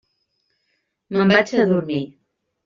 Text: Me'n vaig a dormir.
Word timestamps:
Me'n 1.17 1.35
vaig 1.35 1.53
a 1.65 1.67
dormir. 1.73 2.01